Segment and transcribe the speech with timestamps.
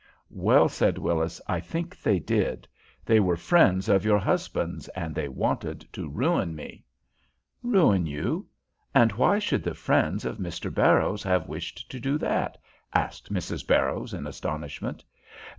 [0.33, 2.67] "Well," said Willis, "I think they did.
[3.05, 6.83] They were friends of your husband's, and they wanted to ruin me."
[7.61, 8.47] "Ruin you?
[8.95, 10.73] And why should the friends of Mr.
[10.73, 12.57] Barrows have wished to do that?"
[12.91, 13.67] asked Mrs.
[13.67, 15.03] Barrows, in astonishment.